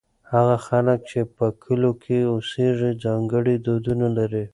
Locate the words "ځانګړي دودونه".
3.03-4.07